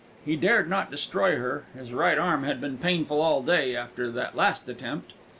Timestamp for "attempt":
4.67-5.13